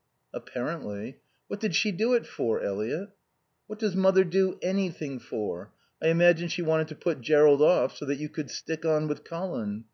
[0.32, 1.18] _""Apparently."
[1.48, 3.10] "What did she do it for, Eliot?"
[3.66, 5.72] "What does mother do anything for?
[6.02, 9.24] I imagine she wanted to put Jerrold off so that you could stick on with
[9.24, 9.84] Colin.